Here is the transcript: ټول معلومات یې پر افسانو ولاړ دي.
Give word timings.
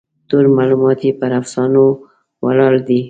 ټول 0.29 0.45
معلومات 0.57 0.99
یې 1.07 1.11
پر 1.19 1.31
افسانو 1.41 1.83
ولاړ 2.45 2.73
دي. 2.87 2.99